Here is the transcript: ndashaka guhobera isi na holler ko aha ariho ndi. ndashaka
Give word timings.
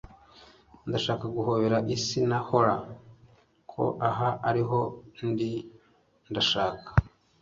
ndashaka 0.87 1.25
guhobera 1.35 1.77
isi 1.95 2.19
na 2.29 2.39
holler 2.47 2.81
ko 3.71 3.83
aha 4.09 4.29
ariho 4.49 4.79
ndi. 5.29 5.51
ndashaka 6.29 6.89